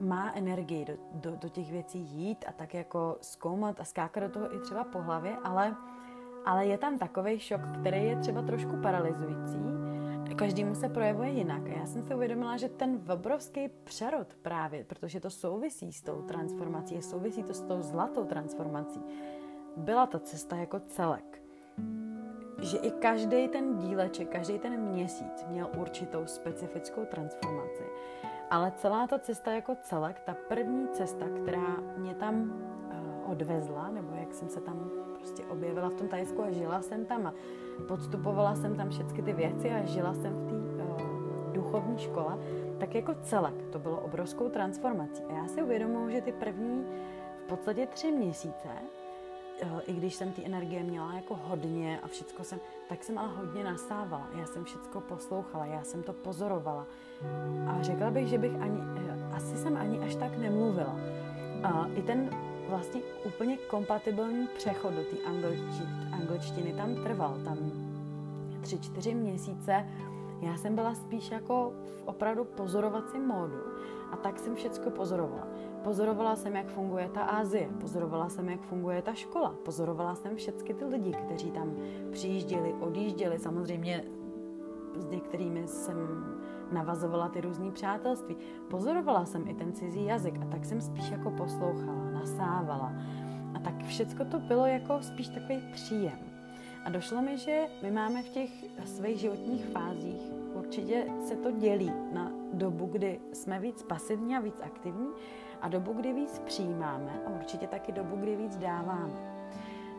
má 0.00 0.32
energii 0.34 0.84
do, 0.84 0.92
do, 1.12 1.36
do 1.36 1.48
těch 1.48 1.70
věcí 1.70 1.98
jít 1.98 2.44
a 2.48 2.52
tak 2.52 2.74
jako 2.74 3.18
zkoumat 3.20 3.80
a 3.80 3.84
skákat 3.84 4.22
do 4.22 4.28
toho 4.28 4.54
i 4.54 4.60
třeba 4.60 4.84
po 4.84 4.98
hlavě, 4.98 5.36
ale, 5.44 5.76
ale 6.44 6.66
je 6.66 6.78
tam 6.78 6.98
takový 6.98 7.38
šok, 7.38 7.60
který 7.80 8.04
je 8.04 8.16
třeba 8.16 8.42
trošku 8.42 8.76
paralyzující. 8.82 9.87
Každému 10.38 10.74
se 10.74 10.88
projevuje 10.88 11.30
jinak. 11.30 11.62
A 11.66 11.78
já 11.78 11.86
jsem 11.86 12.02
si 12.02 12.14
uvědomila, 12.14 12.56
že 12.56 12.68
ten 12.68 13.00
obrovský 13.12 13.68
přerod 13.84 14.34
právě, 14.42 14.84
protože 14.84 15.20
to 15.20 15.30
souvisí 15.30 15.92
s 15.92 16.02
tou 16.02 16.22
transformací, 16.22 17.02
souvisí 17.02 17.42
to 17.42 17.54
s 17.54 17.60
tou 17.60 17.82
zlatou 17.82 18.24
transformací, 18.24 19.00
byla 19.76 20.06
ta 20.06 20.18
cesta 20.18 20.56
jako 20.56 20.80
celek 20.80 21.42
že 22.62 22.78
i 22.78 22.90
každý 22.90 23.48
ten 23.48 23.76
díleček, 23.76 24.28
každý 24.28 24.58
ten 24.58 24.80
měsíc 24.80 25.44
měl 25.48 25.70
určitou 25.76 26.26
specifickou 26.26 27.04
transformaci. 27.04 27.82
Ale 28.50 28.72
celá 28.76 29.06
ta 29.06 29.18
cesta 29.18 29.52
jako 29.52 29.76
celek, 29.82 30.20
ta 30.20 30.36
první 30.48 30.88
cesta, 30.88 31.26
která 31.42 31.76
mě 31.96 32.14
tam 32.14 32.62
odvezla, 33.30 33.88
nebo 33.88 34.14
jak 34.14 34.34
jsem 34.34 34.48
se 34.48 34.60
tam 34.60 34.90
prostě 35.14 35.44
objevila 35.44 35.88
v 35.88 35.94
tom 35.94 36.08
Tajsku 36.08 36.42
a 36.42 36.50
žila 36.50 36.82
jsem 36.82 37.04
tam 37.04 37.26
a 37.26 37.34
podstupovala 37.88 38.54
jsem 38.54 38.76
tam 38.76 38.88
všechny 38.88 39.22
ty 39.22 39.32
věci 39.32 39.70
a 39.70 39.84
žila 39.84 40.14
jsem 40.14 40.32
v 40.32 40.46
té 40.46 40.84
uh, 40.84 41.52
duchovní 41.52 41.98
škole, 41.98 42.38
tak 42.78 42.94
jako 42.94 43.14
celek 43.22 43.54
to 43.72 43.78
bylo 43.78 44.00
obrovskou 44.00 44.48
transformací. 44.48 45.22
A 45.22 45.32
já 45.32 45.48
si 45.48 45.62
uvědomuji, 45.62 46.12
že 46.12 46.20
ty 46.20 46.32
první 46.32 46.84
v 47.36 47.42
podstatě 47.48 47.86
tři 47.86 48.12
měsíce 48.12 48.68
i 49.86 49.92
když 49.92 50.14
jsem 50.14 50.32
ty 50.32 50.46
energie 50.46 50.82
měla 50.82 51.14
jako 51.14 51.34
hodně 51.34 52.00
a 52.02 52.08
všecko 52.08 52.44
jsem, 52.44 52.60
tak 52.88 53.04
jsem 53.04 53.18
ale 53.18 53.28
hodně 53.28 53.64
nasávala. 53.64 54.28
Já 54.38 54.46
jsem 54.46 54.64
všecko 54.64 55.00
poslouchala, 55.00 55.66
já 55.66 55.84
jsem 55.84 56.02
to 56.02 56.12
pozorovala. 56.12 56.86
A 57.68 57.82
řekla 57.82 58.10
bych, 58.10 58.28
že 58.28 58.38
bych 58.38 58.60
ani, 58.60 58.80
eh, 58.96 59.36
asi 59.36 59.56
jsem 59.56 59.76
ani 59.76 59.98
až 59.98 60.14
tak 60.14 60.38
nemluvila. 60.38 60.96
A 61.62 61.86
i 61.94 62.02
ten 62.02 62.30
vlastně 62.68 63.00
úplně 63.24 63.56
kompatibilní 63.56 64.48
přechod 64.56 64.94
do 64.94 65.02
té 65.02 65.16
angličtiny, 66.12 66.72
tam 66.72 66.94
trval. 66.94 67.38
Tam 67.44 67.58
tři, 68.60 68.78
čtyři 68.78 69.14
měsíce 69.14 69.86
já 70.40 70.56
jsem 70.56 70.74
byla 70.74 70.94
spíš 70.94 71.30
jako 71.30 71.72
v 71.86 72.02
opravdu 72.04 72.44
pozorovacím 72.44 73.26
módu 73.26 73.56
a 74.10 74.16
tak 74.16 74.38
jsem 74.38 74.54
všecko 74.54 74.90
pozorovala. 74.90 75.48
Pozorovala 75.84 76.36
jsem, 76.36 76.56
jak 76.56 76.68
funguje 76.68 77.10
ta 77.14 77.22
Ázie, 77.22 77.68
pozorovala 77.80 78.28
jsem, 78.28 78.48
jak 78.48 78.60
funguje 78.60 79.02
ta 79.02 79.14
škola, 79.14 79.54
pozorovala 79.64 80.14
jsem 80.14 80.36
všechny 80.36 80.74
ty 80.74 80.84
lidi, 80.84 81.12
kteří 81.12 81.50
tam 81.50 81.76
přijížděli, 82.10 82.74
odjížděli, 82.80 83.38
samozřejmě 83.38 84.04
s 84.96 85.06
některými 85.06 85.68
jsem 85.68 85.96
navazovala 86.72 87.28
ty 87.28 87.40
různé 87.40 87.70
přátelství. 87.70 88.36
Pozorovala 88.70 89.24
jsem 89.24 89.48
i 89.48 89.54
ten 89.54 89.72
cizí 89.72 90.04
jazyk 90.04 90.34
a 90.42 90.44
tak 90.44 90.64
jsem 90.64 90.80
spíš 90.80 91.10
jako 91.10 91.30
poslouchala, 91.30 92.07
nasávala. 92.18 92.92
A 93.54 93.58
tak 93.58 93.84
všecko 93.84 94.24
to 94.24 94.38
bylo 94.38 94.66
jako 94.66 95.02
spíš 95.02 95.28
takový 95.28 95.62
příjem. 95.72 96.18
A 96.84 96.90
došlo 96.90 97.22
mi, 97.22 97.38
že 97.38 97.66
my 97.82 97.90
máme 97.90 98.22
v 98.22 98.28
těch 98.28 98.50
svých 98.84 99.18
životních 99.18 99.66
fázích 99.66 100.22
určitě 100.54 101.06
se 101.28 101.36
to 101.36 101.50
dělí 101.50 101.92
na 102.12 102.32
dobu, 102.52 102.86
kdy 102.86 103.20
jsme 103.32 103.60
víc 103.60 103.82
pasivní 103.82 104.36
a 104.36 104.40
víc 104.40 104.60
aktivní 104.60 105.08
a 105.60 105.68
dobu, 105.68 105.92
kdy 105.92 106.12
víc 106.12 106.38
přijímáme 106.38 107.22
a 107.26 107.30
určitě 107.30 107.66
taky 107.66 107.92
dobu, 107.92 108.16
kdy 108.16 108.36
víc 108.36 108.56
dáváme. 108.56 109.38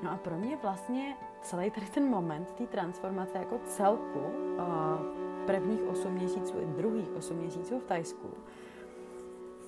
No 0.03 0.11
a 0.11 0.17
pro 0.17 0.37
mě 0.37 0.57
vlastně 0.57 1.15
celý 1.41 1.71
tady 1.71 1.85
ten 1.85 2.09
moment 2.09 2.53
té 2.53 2.67
transformace 2.67 3.37
jako 3.37 3.59
celku 3.65 4.21
prvních 5.45 5.87
8 5.87 6.13
měsíců 6.13 6.53
i 6.59 6.65
druhých 6.65 7.15
8 7.17 7.37
měsíců 7.37 7.79
v 7.79 7.85
Tajsku 7.85 8.27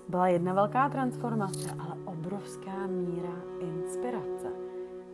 byla 0.08 0.28
jedna 0.28 0.54
velká 0.54 0.90
transformace, 0.90 1.70
ale 1.80 1.96
obrovská 2.06 2.88
míra 2.88 3.36
inspirace. 3.60 4.48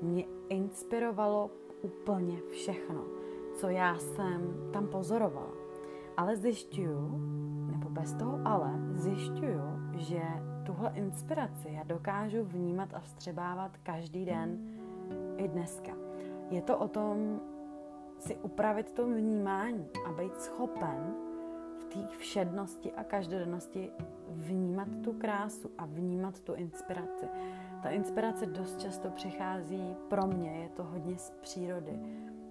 Mě 0.01 0.25
inspirovalo 0.49 1.51
úplně 1.81 2.37
všechno, 2.51 3.03
co 3.55 3.69
já 3.69 3.97
jsem 3.97 4.69
tam 4.73 4.87
pozorovala. 4.87 5.51
Ale 6.17 6.35
zjišťuju, 6.35 7.19
nebo 7.71 7.89
bez 7.89 8.13
toho 8.13 8.39
ale, 8.45 8.73
zjišťuju, 8.93 9.61
že 9.97 10.21
tuhle 10.65 10.91
inspiraci 10.95 11.69
já 11.71 11.83
dokážu 11.83 12.43
vnímat 12.43 12.89
a 12.93 12.99
vstřebávat 12.99 13.77
každý 13.83 14.25
den 14.25 14.59
i 15.37 15.47
dneska. 15.47 15.91
Je 16.49 16.61
to 16.61 16.77
o 16.77 16.87
tom 16.87 17.39
si 18.19 18.35
upravit 18.35 18.91
to 18.91 19.05
vnímání 19.05 19.89
a 20.07 20.11
být 20.11 20.41
schopen 20.41 21.26
té 22.03 22.17
všednosti 22.17 22.91
a 22.91 23.03
každodennosti 23.03 23.91
vnímat 24.29 24.87
tu 25.03 25.13
krásu 25.13 25.71
a 25.77 25.85
vnímat 25.85 26.39
tu 26.39 26.53
inspiraci. 26.53 27.25
Ta 27.83 27.89
inspirace 27.89 28.45
dost 28.45 28.81
často 28.81 29.09
přichází 29.09 29.95
pro 30.07 30.27
mě, 30.27 30.51
je 30.51 30.69
to 30.69 30.83
hodně 30.83 31.17
z 31.17 31.29
přírody. 31.29 31.99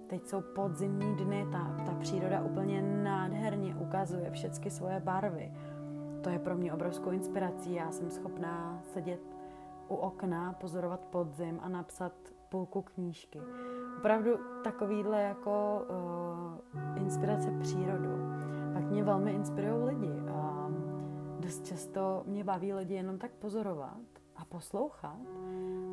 Teď 0.07 0.27
jsou 0.27 0.41
podzimní 0.41 1.15
dny, 1.15 1.47
ta, 1.51 1.83
ta 1.85 1.93
příroda 1.99 2.43
úplně 2.43 2.81
nádherně 2.81 3.75
ukazuje 3.75 4.31
všechny 4.31 4.71
svoje 4.71 4.99
barvy 4.99 5.51
to 6.27 6.29
je 6.29 6.39
pro 6.39 6.55
mě 6.55 6.73
obrovskou 6.73 7.09
inspirací. 7.09 7.73
Já 7.73 7.91
jsem 7.91 8.11
schopná 8.11 8.79
sedět 8.83 9.19
u 9.87 9.95
okna, 9.95 10.53
pozorovat 10.53 11.05
podzim 11.05 11.59
a 11.63 11.69
napsat 11.69 12.13
půlku 12.49 12.81
knížky. 12.81 13.41
Opravdu 13.97 14.31
takovýhle 14.63 15.21
jako 15.21 15.81
uh, 15.89 16.97
inspirace 16.97 17.51
přírodu. 17.61 18.09
Pak 18.77 18.85
mě 18.85 19.03
velmi 19.03 19.31
inspirují 19.31 19.83
lidi 19.83 20.13
a 20.29 20.67
dost 21.39 21.65
často 21.65 22.23
mě 22.25 22.43
baví 22.43 22.73
lidi 22.73 22.93
jenom 22.93 23.17
tak 23.17 23.31
pozorovat 23.31 23.97
a 24.35 24.45
poslouchat 24.45 25.17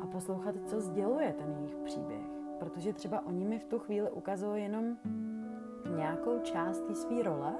a 0.01 0.07
poslouchat, 0.07 0.55
co 0.65 0.81
sděluje 0.81 1.33
ten 1.33 1.51
jejich 1.51 1.75
příběh. 1.75 2.25
Protože 2.59 2.93
třeba 2.93 3.25
oni 3.25 3.45
mi 3.45 3.59
v 3.59 3.65
tu 3.65 3.79
chvíli 3.79 4.11
ukazují 4.11 4.63
jenom 4.63 4.97
nějakou 5.95 6.39
část 6.39 6.81
té 6.81 6.95
své 6.95 7.23
role, 7.23 7.53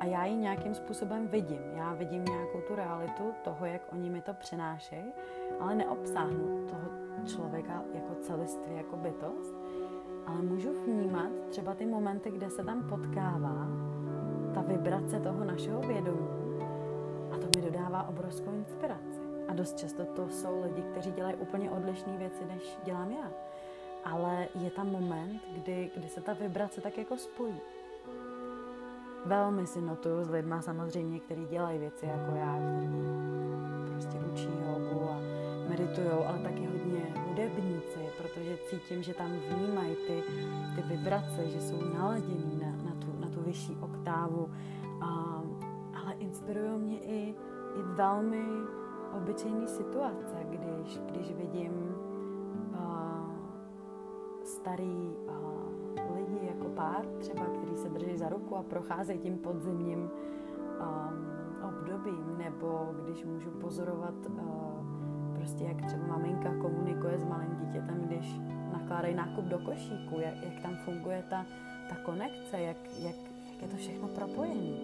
a 0.00 0.04
já 0.04 0.24
ji 0.24 0.36
nějakým 0.36 0.74
způsobem 0.74 1.28
vidím. 1.28 1.62
Já 1.74 1.94
vidím 1.94 2.24
nějakou 2.24 2.60
tu 2.60 2.74
realitu 2.74 3.32
toho, 3.44 3.66
jak 3.66 3.82
oni 3.92 4.10
mi 4.10 4.22
to 4.22 4.34
přinášejí, 4.34 5.12
ale 5.60 5.74
neobsáhnu 5.74 6.66
toho 6.66 6.88
člověka 7.26 7.82
jako 7.94 8.14
celiství, 8.14 8.76
jako 8.76 8.96
bytost, 8.96 9.54
ale 10.26 10.42
můžu 10.42 10.72
vnímat 10.72 11.30
třeba 11.48 11.74
ty 11.74 11.86
momenty, 11.86 12.30
kde 12.30 12.50
se 12.50 12.64
tam 12.64 12.88
potkává 12.88 13.91
ta 14.54 14.60
vibrace 14.60 15.20
toho 15.20 15.44
našeho 15.44 15.80
vědomí 15.80 16.28
a 17.32 17.38
to 17.38 17.46
mi 17.56 17.64
dodává 17.64 18.08
obrovskou 18.08 18.50
inspiraci. 18.52 19.20
A 19.48 19.54
dost 19.54 19.78
často 19.78 20.04
to 20.04 20.28
jsou 20.28 20.62
lidi, 20.62 20.82
kteří 20.82 21.12
dělají 21.12 21.36
úplně 21.36 21.70
odlišné 21.70 22.16
věci, 22.18 22.44
než 22.44 22.78
dělám 22.84 23.10
já. 23.10 23.30
Ale 24.04 24.48
je 24.54 24.70
tam 24.70 24.90
moment, 24.90 25.40
kdy, 25.52 25.90
kdy 25.96 26.08
se 26.08 26.20
ta 26.20 26.32
vibrace 26.32 26.80
tak 26.80 26.98
jako 26.98 27.16
spojí. 27.16 27.60
Velmi 29.26 29.66
si 29.66 29.80
notuju 29.80 30.24
s 30.24 30.30
lidma 30.30 30.62
samozřejmě, 30.62 31.20
kteří 31.20 31.46
dělají 31.46 31.78
věci 31.78 32.06
jako 32.06 32.36
já, 32.36 32.58
kteří 32.76 33.02
prostě 33.92 34.18
učí 34.32 34.48
jogu 34.66 35.10
a 35.10 35.20
meditují, 35.68 36.08
ale 36.08 36.38
taky 36.38 36.66
hodně 36.66 37.14
hudebníci, 37.28 38.00
protože 38.18 38.58
cítím, 38.70 39.02
že 39.02 39.14
tam 39.14 39.32
vnímají 39.32 39.96
ty, 40.06 40.22
ty 40.74 40.82
vibrace, 40.82 41.48
že 41.48 41.60
jsou 41.60 41.94
naladění 41.98 42.60
na, 42.62 42.70
na, 42.70 42.81
vyšší 43.42 43.76
oktávu. 43.80 44.50
A, 45.00 45.42
ale 46.02 46.12
inspirují 46.18 46.78
mě 46.78 46.98
i, 46.98 47.34
i 47.74 47.82
velmi 47.82 48.44
obyčejné 49.16 49.68
situace, 49.68 50.36
když, 50.50 50.98
když 50.98 51.34
vidím 51.34 51.94
uh, 52.72 53.30
starý 54.44 55.10
uh, 55.28 56.16
lidi 56.16 56.46
jako 56.46 56.68
pár 56.68 57.06
třeba, 57.18 57.44
který 57.44 57.76
se 57.76 57.88
drží 57.88 58.16
za 58.16 58.28
ruku 58.28 58.56
a 58.56 58.62
procházejí 58.62 59.18
tím 59.18 59.38
podzimním 59.38 59.98
um, 59.98 60.10
obdobím, 61.68 62.38
nebo 62.38 62.88
když 63.02 63.24
můžu 63.24 63.50
pozorovat 63.50 64.14
uh, 64.28 64.62
prostě 65.34 65.64
jak 65.64 65.86
třeba 65.86 66.06
maminka 66.06 66.54
komunikuje 66.54 67.18
s 67.18 67.24
malým 67.24 67.56
dítětem, 67.56 68.00
když 68.06 68.40
nakládají 68.72 69.14
nákup 69.14 69.44
do 69.44 69.58
košíku, 69.58 70.20
jak, 70.20 70.34
jak 70.42 70.62
tam 70.62 70.76
funguje 70.84 71.24
ta, 71.30 71.46
ta 71.88 71.96
konekce, 71.96 72.60
jak, 72.60 72.76
jak, 72.98 73.16
je 73.62 73.68
to 73.68 73.76
všechno 73.76 74.08
propojené. 74.08 74.76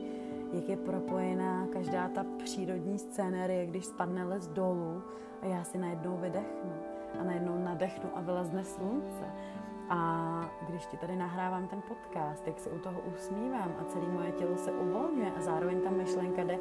Jak 0.53 0.69
je 0.69 0.77
propojená 0.77 1.67
každá 1.73 2.09
ta 2.09 2.25
přírodní 2.45 2.99
scénérie, 2.99 3.67
když 3.67 3.85
spadne 3.85 4.25
les 4.25 4.49
dolů 4.49 5.03
a 5.43 5.47
já 5.47 5.65
si 5.65 5.79
najednou 5.79 6.17
vydechnu 6.17 6.73
a 7.21 7.25
najednou 7.25 7.65
nadechnu 7.65 8.11
a 8.15 8.21
vylezne 8.21 8.65
slunce. 8.65 9.25
A 9.91 10.51
když 10.69 10.87
ti 10.87 10.97
tady 10.97 11.17
nahrávám 11.17 11.69
ten 11.69 11.83
podcast, 11.89 12.47
jak 12.47 12.61
se 12.61 12.71
u 12.71 12.79
toho 12.79 13.01
usmívám 13.15 13.73
a 13.81 13.85
celé 13.85 14.09
moje 14.09 14.33
tělo 14.33 14.57
se 14.57 14.73
uvolňuje 14.73 15.33
a 15.37 15.41
zároveň 15.41 15.81
ta 15.81 15.91
myšlenka 15.91 16.43
jde 16.43 16.59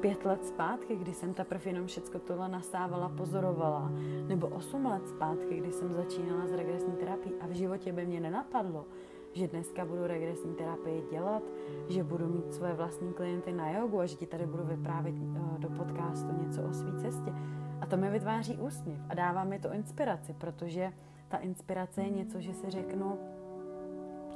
pět 0.00 0.24
let 0.24 0.46
zpátky, 0.46 0.96
kdy 0.96 1.12
jsem 1.12 1.34
teprve 1.34 1.64
jenom 1.64 1.86
všecko 1.86 2.18
tohle 2.18 2.48
nasávala, 2.48 3.08
pozorovala, 3.08 3.90
nebo 4.26 4.46
osm 4.46 4.86
let 4.86 5.08
zpátky, 5.08 5.56
kdy 5.56 5.72
jsem 5.72 5.92
začínala 5.92 6.46
s 6.46 6.52
regresní 6.52 6.92
terapií 6.92 7.32
a 7.40 7.46
v 7.46 7.50
životě 7.50 7.92
by 7.92 8.06
mě 8.06 8.20
nenapadlo, 8.20 8.84
že 9.34 9.48
dneska 9.48 9.84
budu 9.84 10.06
regresní 10.06 10.54
terapii 10.54 11.02
dělat, 11.10 11.42
že 11.88 12.04
budu 12.04 12.26
mít 12.26 12.52
své 12.52 12.74
vlastní 12.74 13.12
klienty 13.12 13.52
na 13.52 13.70
jogu 13.70 14.00
a 14.00 14.06
že 14.06 14.16
ti 14.16 14.26
tady 14.26 14.46
budu 14.46 14.64
vyprávět 14.64 15.14
eh, 15.14 15.58
do 15.58 15.68
podcastu 15.68 16.32
něco 16.42 16.62
o 16.62 16.72
své 16.72 17.00
cestě. 17.00 17.32
A 17.80 17.86
to 17.86 17.96
mi 17.96 18.10
vytváří 18.10 18.56
úsměv 18.56 19.00
a 19.08 19.14
dává 19.14 19.44
mi 19.44 19.58
to 19.58 19.72
inspiraci, 19.72 20.32
protože 20.32 20.92
ta 21.28 21.36
inspirace 21.36 22.02
je 22.02 22.10
něco, 22.10 22.40
že 22.40 22.54
si 22.54 22.70
řeknu, 22.70 23.18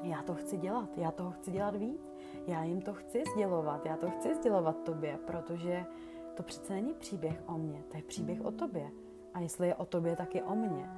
já 0.02 0.22
to 0.22 0.34
chci 0.34 0.56
dělat, 0.56 0.98
já 0.98 1.10
toho 1.10 1.30
chci 1.30 1.50
dělat 1.50 1.76
víc, 1.76 2.12
já 2.46 2.64
jim 2.64 2.80
to 2.80 2.94
chci 2.94 3.22
sdělovat, 3.32 3.86
já 3.86 3.96
to 3.96 4.10
chci 4.10 4.34
sdělovat 4.34 4.84
tobě, 4.84 5.18
protože 5.26 5.84
to 6.34 6.42
přece 6.42 6.72
není 6.72 6.94
příběh 6.94 7.42
o 7.46 7.58
mně, 7.58 7.82
to 7.88 7.96
je 7.96 8.02
příběh 8.02 8.44
o 8.44 8.50
tobě. 8.50 8.90
A 9.34 9.40
jestli 9.40 9.66
je 9.66 9.74
o 9.74 9.84
tobě, 9.84 10.16
tak 10.16 10.34
je 10.34 10.42
o 10.42 10.54
mně. 10.54 10.90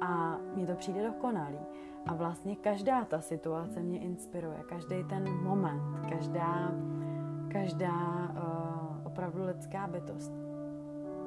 A 0.00 0.38
mně 0.54 0.66
to 0.66 0.74
přijde 0.74 1.02
dokonalý. 1.02 1.58
A 2.06 2.14
vlastně 2.14 2.56
každá 2.56 3.04
ta 3.04 3.20
situace 3.20 3.80
mě 3.80 3.98
inspiruje, 3.98 4.62
každý 4.68 5.04
ten 5.04 5.42
moment, 5.42 6.00
každá, 6.08 6.72
každá 7.48 7.92
uh, 8.30 9.06
opravdu 9.06 9.44
lidská 9.46 9.86
bytost. 9.86 10.32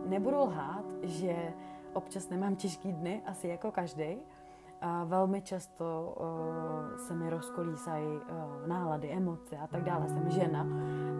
Nebudu 0.08 0.38
lhát, 0.38 0.86
že 1.03 1.53
občas 1.94 2.29
nemám 2.29 2.55
těžký 2.55 2.94
dny, 2.94 3.22
asi 3.25 3.48
jako 3.48 3.72
každý, 3.72 4.17
a 4.82 5.03
velmi 5.03 5.41
často 5.41 6.15
uh, 6.20 6.98
se 6.98 7.15
mi 7.15 7.29
rozkolísají 7.29 8.08
uh, 8.08 8.67
nálady, 8.67 9.10
emoce 9.10 9.58
a 9.58 9.67
tak 9.67 9.84
dále. 9.84 10.10
Jsem 10.10 10.29
žena 10.29 10.67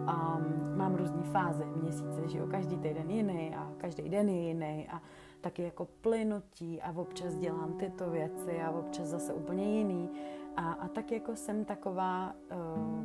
a 0.06 0.36
um, 0.36 0.76
mám 0.76 0.94
různé 0.94 1.22
fáze 1.22 1.66
měsíce, 1.66 2.28
že 2.28 2.38
jo, 2.38 2.46
každý 2.50 2.76
týden 2.76 3.10
jiný 3.10 3.54
a 3.54 3.68
každý 3.76 4.08
den 4.08 4.28
je 4.28 4.48
jiný 4.48 4.88
a 4.88 5.00
taky 5.46 5.62
jako 5.62 5.84
plynutí 6.00 6.82
a 6.82 6.92
občas 6.96 7.36
dělám 7.36 7.72
tyto 7.72 8.10
věci 8.10 8.62
a 8.62 8.70
občas 8.70 9.06
zase 9.06 9.34
úplně 9.34 9.78
jiný. 9.78 10.10
A, 10.56 10.72
a 10.72 10.88
tak 10.88 11.12
jako 11.12 11.36
jsem 11.36 11.64
taková 11.64 12.34
uh, 12.52 13.04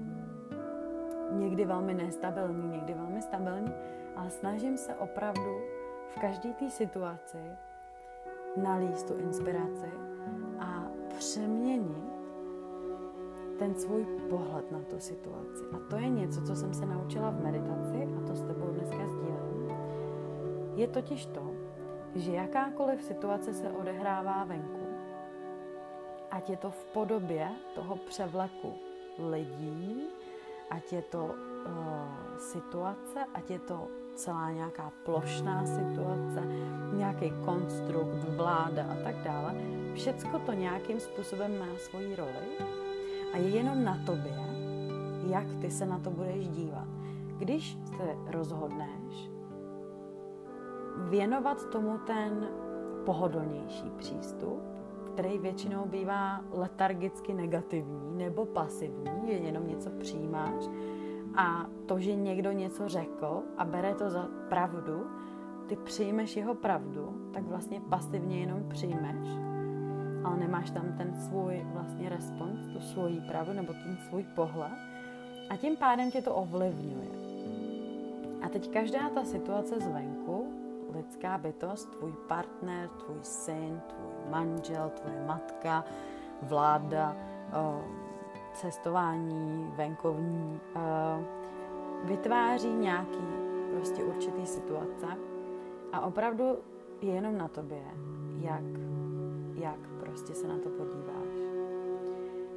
někdy 1.40 1.66
velmi 1.66 1.94
nestabilní, 1.94 2.68
někdy 2.68 2.94
velmi 2.94 3.22
stabilní, 3.22 3.74
ale 4.16 4.30
snažím 4.30 4.78
se 4.78 4.96
opravdu 4.96 5.60
v 6.10 6.20
každé 6.22 6.54
té 6.54 6.70
situaci 6.70 7.38
nalíst 8.58 9.08
tu 9.08 9.18
inspiraci 9.18 9.92
a 10.60 10.84
přeměnit 11.18 12.12
ten 13.60 13.76
svůj 13.76 14.06
pohled 14.30 14.72
na 14.72 14.80
tu 14.80 15.00
situaci. 15.00 15.64
A 15.76 15.80
to 15.90 15.96
je 15.96 16.10
něco, 16.10 16.42
co 16.42 16.56
jsem 16.56 16.74
se 16.74 16.86
naučila 16.86 17.30
v 17.30 17.44
meditaci 17.44 18.08
a 18.18 18.28
to 18.28 18.36
s 18.36 18.42
tebou 18.42 18.68
dneska 18.68 19.08
sdílím. 19.08 19.70
Je 20.76 20.88
totiž 20.88 21.26
to, 21.26 21.51
že 22.16 22.32
jakákoliv 22.32 23.04
situace 23.04 23.54
se 23.54 23.70
odehrává 23.70 24.44
venku, 24.44 24.88
ať 26.32 26.50
je 26.50 26.58
to 26.58 26.72
v 26.72 26.86
podobě 26.86 27.50
toho 27.76 27.96
převleku 27.96 28.74
lidí, 29.30 30.08
ať 30.70 30.94
je 30.94 31.02
to 31.02 31.24
uh, 31.26 32.38
situace, 32.38 33.20
ať 33.34 33.50
je 33.50 33.60
to 33.60 33.88
celá 34.16 34.52
nějaká 34.52 34.92
plošná 35.06 35.66
situace, 35.66 36.42
nějaký 36.94 37.32
konstrukt, 37.46 38.24
vláda 38.24 38.84
a 38.84 38.96
tak 39.04 39.16
dále. 39.16 39.56
Všecko 39.94 40.40
to 40.40 40.54
nějakým 40.54 41.00
způsobem 41.00 41.60
má 41.60 41.68
svoji 41.78 42.16
roli 42.16 42.48
a 43.34 43.38
je 43.38 43.50
jenom 43.50 43.84
na 43.84 44.00
tobě, 44.06 44.38
jak 45.28 45.46
ty 45.62 45.72
se 45.72 45.86
na 45.86 46.00
to 46.00 46.10
budeš 46.10 46.48
dívat. 46.48 46.88
Když 47.38 47.78
se 47.98 48.16
rozhodneš 48.28 49.30
věnovat 51.10 51.70
tomu 51.70 51.98
ten 51.98 52.48
pohodlnější 53.06 53.90
přístup, 53.98 54.62
který 55.14 55.38
většinou 55.38 55.86
bývá 55.86 56.42
letargicky 56.52 57.34
negativní 57.34 58.18
nebo 58.18 58.46
pasivní, 58.46 59.12
že 59.26 59.32
jenom 59.32 59.68
něco 59.68 59.90
přijímáš, 59.90 60.70
a 61.36 61.66
to, 61.86 62.00
že 62.00 62.16
někdo 62.16 62.52
něco 62.52 62.88
řekl 62.88 63.44
a 63.58 63.66
bere 63.66 63.96
to 63.96 64.10
za 64.10 64.28
pravdu, 64.50 65.06
ty 65.68 65.76
přijmeš 65.76 66.38
jeho 66.38 66.56
pravdu, 66.56 67.32
tak 67.34 67.44
vlastně 67.44 67.82
pasivně 67.90 68.40
jenom 68.40 68.64
přijmeš, 68.70 69.28
ale 70.24 70.38
nemáš 70.38 70.72
tam 70.72 70.94
ten 70.98 71.14
svůj 71.14 71.66
vlastně 71.74 72.10
respons, 72.10 72.68
tu 72.68 72.80
svoji 72.80 73.22
pravdu 73.22 73.54
nebo 73.54 73.74
ten 73.74 73.98
svůj 74.10 74.26
pohled 74.36 74.72
a 75.50 75.58
tím 75.58 75.78
pádem 75.78 76.12
tě 76.12 76.22
to 76.22 76.36
ovlivňuje. 76.36 77.12
A 78.42 78.50
teď 78.50 78.72
každá 78.72 79.10
ta 79.10 79.24
situace 79.24 79.80
zvenku, 79.80 80.51
lidská 81.02 81.38
bytost, 81.38 81.90
tvůj 81.90 82.14
partner, 82.28 82.90
tvůj 82.90 83.20
syn, 83.22 83.82
tvůj 83.88 84.32
manžel, 84.32 84.90
tvoje 84.90 85.26
matka, 85.26 85.86
vláda, 86.42 87.18
cestování 88.54 89.72
venkovní 89.76 90.60
uh, 90.76 91.24
vytváří 92.04 92.74
nějaký 92.74 93.26
prostě 93.74 94.04
určitý 94.04 94.46
situace 94.46 95.08
a 95.92 96.02
opravdu 96.02 96.58
je 97.02 97.14
jenom 97.14 97.38
na 97.38 97.48
tobě, 97.48 97.84
jak, 98.40 98.64
jak 99.54 99.80
prostě 100.00 100.34
se 100.34 100.48
na 100.48 100.58
to 100.58 100.70
podíváš. 100.70 101.36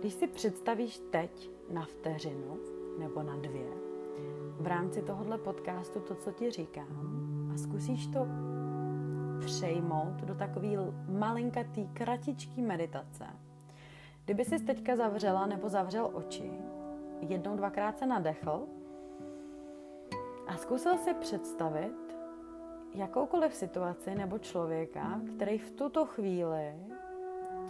Když 0.00 0.14
si 0.14 0.26
představíš 0.26 0.98
teď 1.10 1.50
na 1.70 1.84
vteřinu 1.84 2.58
nebo 2.98 3.22
na 3.22 3.36
dvě 3.36 3.84
v 4.60 4.66
rámci 4.66 5.02
tohohle 5.02 5.38
podcastu 5.38 6.00
to, 6.00 6.14
co 6.14 6.32
ti 6.32 6.50
říkám 6.50 7.13
a 7.54 7.58
zkusíš 7.58 8.06
to 8.06 8.26
přejmout 9.40 10.14
do 10.14 10.34
takové 10.34 10.68
malinkatý, 11.08 11.86
kratičký 11.86 12.62
meditace, 12.62 13.26
Kdyby 14.24 14.44
si 14.44 14.64
teďka 14.64 14.96
zavřela 14.96 15.46
nebo 15.46 15.68
zavřel 15.68 16.10
oči, 16.12 16.50
jednou, 17.20 17.56
dvakrát 17.56 17.98
se 17.98 18.06
nadechl 18.06 18.66
a 20.46 20.56
zkusil 20.56 20.98
si 20.98 21.14
představit 21.14 22.16
jakoukoliv 22.94 23.54
situaci 23.54 24.14
nebo 24.14 24.38
člověka, 24.38 25.20
který 25.34 25.58
v 25.58 25.70
tuto 25.70 26.06
chvíli 26.06 26.74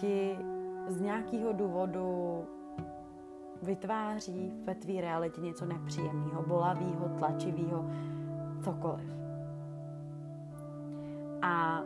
ti 0.01 0.39
z 0.87 1.01
nějakého 1.01 1.53
důvodu 1.53 2.45
vytváří 3.63 4.53
ve 4.65 4.75
tvý 4.75 5.01
realitě 5.01 5.41
něco 5.41 5.67
nepříjemného, 5.67 6.43
bolavého, 6.43 7.09
tlačivého, 7.19 7.85
cokoliv. 8.65 9.24
A 11.45 11.83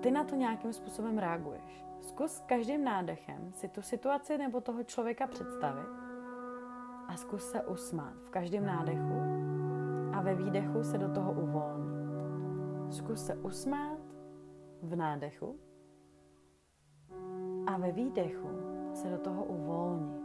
ty 0.00 0.10
na 0.10 0.24
to 0.24 0.34
nějakým 0.34 0.72
způsobem 0.72 1.18
reaguješ. 1.18 1.84
Zkus 2.00 2.40
každým 2.40 2.84
nádechem 2.84 3.52
si 3.52 3.68
tu 3.68 3.82
situaci 3.82 4.38
nebo 4.38 4.60
toho 4.60 4.84
člověka 4.84 5.26
představit 5.26 5.88
a 7.08 7.16
zkus 7.16 7.50
se 7.50 7.64
usmát 7.64 8.14
v 8.22 8.30
každém 8.30 8.66
nádechu 8.66 9.20
a 10.12 10.20
ve 10.20 10.34
výdechu 10.34 10.82
se 10.82 10.98
do 10.98 11.08
toho 11.08 11.32
uvolnit. 11.32 11.94
Zkus 12.94 13.26
se 13.26 13.34
usmát 13.34 13.98
v 14.82 14.96
nádechu 14.96 15.58
a 17.66 17.78
ve 17.78 17.92
výdechu 17.92 18.50
se 18.94 19.08
do 19.08 19.18
toho 19.18 19.44
uvolnit. 19.44 20.22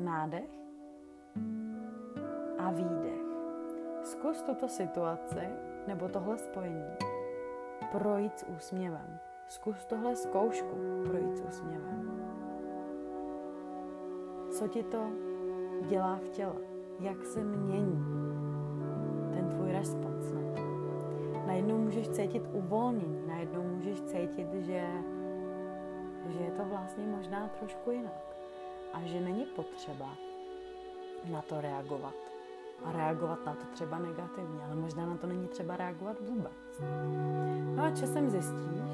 Nádech 0.00 0.50
a 2.58 2.70
výdech. 2.70 3.26
Zkus 4.02 4.42
tuto 4.42 4.68
situaci 4.68 5.75
nebo 5.86 6.08
tohle 6.08 6.38
spojení 6.38 6.96
projít 7.92 8.38
s 8.38 8.46
úsměvem. 8.56 9.18
Zkus 9.48 9.84
tohle 9.84 10.16
zkoušku 10.16 10.76
projít 11.04 11.36
s 11.36 11.40
úsměvem. 11.40 12.22
Co 14.50 14.68
ti 14.68 14.82
to 14.82 15.10
dělá 15.86 16.16
v 16.16 16.28
těle? 16.28 16.56
Jak 17.00 17.24
se 17.24 17.44
mění 17.44 18.04
ten 19.34 19.48
tvůj 19.48 19.72
respons 19.72 20.32
na 20.32 20.40
to? 20.40 20.62
Najednou 21.46 21.78
můžeš 21.78 22.08
cítit 22.08 22.42
uvolnění, 22.52 23.26
najednou 23.26 23.62
můžeš 23.62 24.00
cítit, 24.00 24.48
že, 24.52 24.84
že 26.28 26.38
je 26.38 26.50
to 26.50 26.64
vlastně 26.64 27.06
možná 27.06 27.48
trošku 27.48 27.90
jinak 27.90 28.36
a 28.92 29.02
že 29.02 29.20
není 29.20 29.44
potřeba 29.44 30.08
na 31.30 31.42
to 31.42 31.60
reagovat 31.60 32.35
a 32.84 32.92
reagovat 32.92 33.46
na 33.46 33.54
to 33.54 33.64
třeba 33.72 33.98
negativně, 33.98 34.64
ale 34.66 34.76
možná 34.76 35.06
na 35.06 35.16
to 35.16 35.26
není 35.26 35.48
třeba 35.48 35.76
reagovat 35.76 36.16
vůbec. 36.20 36.82
No 37.76 37.84
a 37.84 37.90
časem 37.90 38.30
zjistíš, 38.30 38.90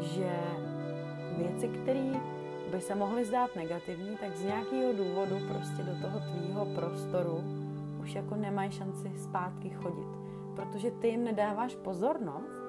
že 0.00 0.30
věci, 1.36 1.68
které 1.68 2.12
by 2.70 2.80
se 2.80 2.94
mohly 2.94 3.24
zdát 3.24 3.56
negativní, 3.56 4.16
tak 4.16 4.36
z 4.36 4.44
nějakého 4.44 4.92
důvodu 4.92 5.36
prostě 5.48 5.82
do 5.82 5.92
toho 6.02 6.20
tvýho 6.20 6.66
prostoru 6.74 7.44
už 8.02 8.14
jako 8.14 8.36
nemají 8.36 8.70
šanci 8.70 9.12
zpátky 9.16 9.70
chodit. 9.70 10.08
Protože 10.56 10.90
ty 10.90 11.08
jim 11.08 11.24
nedáváš 11.24 11.76
pozornost, 11.76 12.62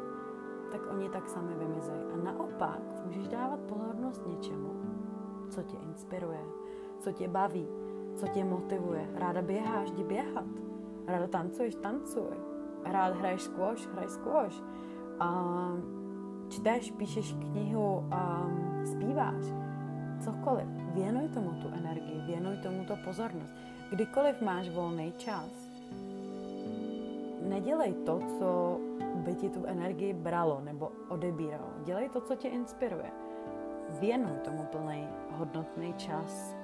tak 0.72 0.82
oni 0.92 1.10
tak 1.10 1.30
sami 1.30 1.54
vymizejí. 1.56 2.02
A 2.14 2.18
naopak 2.24 2.80
můžeš 3.06 3.28
dávat 3.28 3.60
pozornost 3.60 4.22
něčemu, 4.28 4.72
co 5.50 5.64
tě 5.64 5.78
inspiruje, 5.78 6.42
co 7.00 7.12
tě 7.12 7.28
baví, 7.28 7.68
co 8.16 8.28
tě 8.28 8.44
motivuje. 8.44 9.10
Ráda 9.16 9.42
běháš, 9.42 9.92
jdi 9.92 10.04
běhat. 10.04 10.46
Ráda 11.08 11.28
tancuješ, 11.28 11.76
tancuj. 11.76 12.38
Rád 12.86 13.16
hraješ 13.16 13.42
squash, 13.42 13.88
hraj 13.94 14.10
squash. 14.10 14.64
Um, 15.22 15.84
čteš, 16.50 16.92
píšeš 16.92 17.34
knihu, 17.34 17.98
um, 17.98 18.86
zpíváš. 18.86 19.46
Cokoliv. 20.24 20.68
Věnuj 20.94 21.30
tomu 21.30 21.52
tu 21.62 21.68
energii, 21.68 22.22
věnuj 22.26 22.58
tomu 22.58 22.86
to 22.86 22.96
pozornost. 23.06 23.54
Kdykoliv 23.92 24.42
máš 24.42 24.70
volný 24.70 25.14
čas, 25.18 25.72
nedělej 27.42 27.94
to, 27.94 28.20
co 28.40 28.80
by 29.16 29.36
ti 29.36 29.50
tu 29.50 29.66
energii 29.66 30.14
bralo 30.14 30.62
nebo 30.64 30.92
odebíralo. 31.10 31.70
Dělej 31.86 32.10
to, 32.10 32.22
co 32.22 32.36
tě 32.36 32.48
inspiruje. 32.48 33.12
Věnuj 34.00 34.38
tomu 34.44 34.64
plný 34.64 35.08
hodnotný 35.32 35.94
čas, 35.94 36.56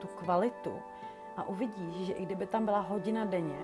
tu 0.00 0.06
kvalitu 0.06 0.72
a 1.36 1.48
uvidíš, 1.48 1.94
že 1.94 2.12
i 2.12 2.26
kdyby 2.26 2.46
tam 2.46 2.64
byla 2.64 2.80
hodina 2.80 3.24
denně, 3.24 3.58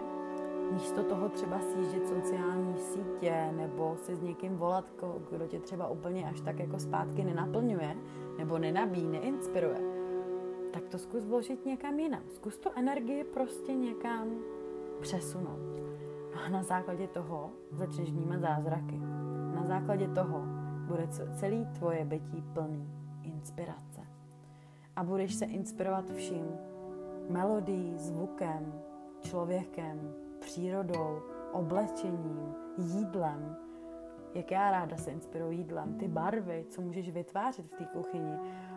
místo 0.73 1.03
toho 1.03 1.29
třeba 1.29 1.61
sjíždět 1.61 2.09
sociální 2.09 2.79
sítě 2.79 3.53
nebo 3.57 3.97
si 3.97 4.17
s 4.17 4.23
někým 4.23 4.57
volat, 4.57 4.85
kdo 5.31 5.47
tě 5.47 5.61
třeba 5.61 5.89
úplně 5.89 6.29
až 6.29 6.41
tak 6.41 6.59
jako 6.59 6.79
zpátky 6.79 7.25
nenaplňuje 7.25 7.97
nebo 8.39 8.59
nenabíjí, 8.59 9.09
neinspiruje, 9.09 9.81
tak 10.73 10.89
to 10.89 10.99
zkus 10.99 11.25
vložit 11.25 11.67
někam 11.67 11.99
jinam. 11.99 12.23
Zkus 12.29 12.59
tu 12.59 12.71
energii 12.75 13.25
prostě 13.25 13.75
někam 13.75 14.29
přesunout. 15.01 15.61
No 16.35 16.43
a 16.47 16.49
na 16.49 16.63
základě 16.63 17.09
toho 17.09 17.51
začneš 17.71 18.11
vnímat 18.11 18.41
zázraky. 18.41 18.99
Na 19.55 19.65
základě 19.67 20.09
toho 20.09 20.43
bude 20.87 21.09
celý 21.33 21.67
tvoje 21.67 22.05
bytí 22.05 22.45
plný 22.53 22.91
inspirace. 23.23 24.06
A 24.97 25.05
budeš 25.05 25.35
se 25.35 25.45
inspirovat 25.45 26.11
vším. 26.11 26.49
Melodií, 27.31 27.99
zvukem, 27.99 28.83
člověkem, 29.21 30.15
přírodou, 30.39 31.21
oblečením, 31.53 32.55
jídlem. 32.79 33.57
Jak 34.35 34.51
já 34.51 34.71
ráda 34.71 34.97
se 34.97 35.11
inspiruji 35.11 35.59
jídlem, 35.59 35.95
ty 35.95 36.09
barvy, 36.09 36.65
co 36.69 36.83
můžeš 36.83 37.11
vytvářet 37.11 37.67
v 37.67 37.75
té 37.75 37.85
kuchyni, 37.85 38.37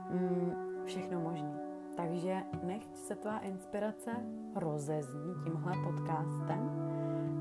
mm, 0.09 0.53
všechno 0.85 1.19
možné. 1.19 1.59
Takže 1.95 2.43
nech 2.63 2.83
se 2.93 3.15
tvá 3.15 3.39
inspirace 3.39 4.11
rozezní 4.55 5.35
tímhle 5.43 5.73
podcastem. 5.83 6.71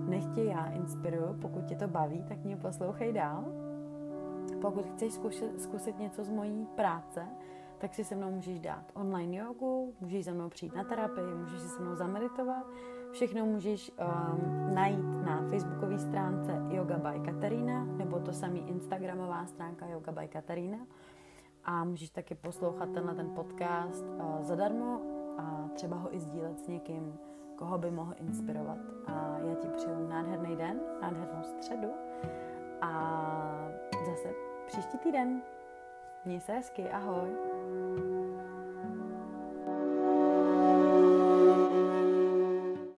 Nech 0.09 0.27
tě 0.35 0.45
já 0.45 0.67
inspiruju, 0.67 1.39
pokud 1.41 1.65
tě 1.65 1.77
to 1.77 1.89
baví, 1.89 2.23
tak 2.29 2.45
mě 2.45 2.57
poslouchej 2.57 3.13
dál. 3.13 3.45
Pokud 4.61 4.87
chceš 4.87 5.13
zkusit, 5.13 5.61
zkusit 5.61 5.99
něco 5.99 6.25
z 6.25 6.31
mojí 6.31 6.67
práce, 6.75 7.27
tak 7.79 7.95
si 7.95 8.05
se 8.05 8.17
mnou 8.17 8.31
můžeš 8.31 8.61
dát 8.61 8.85
online 8.95 9.37
jogu, 9.37 9.95
můžeš 10.01 10.25
za 10.25 10.33
mnou 10.33 10.49
přijít 10.49 10.75
na 10.75 10.85
terapii, 10.85 11.35
můžeš 11.35 11.61
si 11.61 11.69
se 11.69 11.83
mnou 11.83 11.95
zameditovat. 11.95 12.67
Všechno 13.11 13.47
můžeš 13.47 13.91
um, 13.91 14.75
najít 14.75 15.25
na 15.27 15.43
facebookové 15.51 15.99
stránce 15.99 16.63
Yoga 16.69 16.99
by 16.99 17.21
Katarina, 17.21 17.85
nebo 17.85 18.19
to 18.21 18.33
samý 18.33 18.69
instagramová 18.69 19.47
stránka 19.47 19.87
Yoga 19.87 20.13
by 20.13 20.29
Katarina. 20.29 20.79
A 21.65 21.85
můžeš 21.85 22.11
taky 22.11 22.35
poslouchat 22.35 22.89
tenhle 22.95 23.15
ten 23.15 23.35
podcast 23.35 24.05
uh, 24.05 24.43
zadarmo 24.43 25.01
a 25.39 25.69
třeba 25.75 25.97
ho 25.97 26.15
i 26.15 26.21
sdílet 26.21 26.61
s 26.61 26.69
někým, 26.69 27.19
koho 27.57 27.79
by 27.79 27.91
mohl 27.91 28.15
inspirovat. 28.17 28.79
A 29.07 29.39
já 29.39 29.55
ti 29.55 29.69
přeju 29.69 30.09
nádherný 30.09 30.57
den, 30.57 30.81
nádhernou 31.03 31.43
středu 31.43 31.89
a 32.81 32.91
zase 34.07 34.29
příští 34.67 34.99
týden. 34.99 35.43
Měj 36.25 36.41
se 36.41 36.53
hezky, 36.53 36.91
ahoj. 36.91 37.29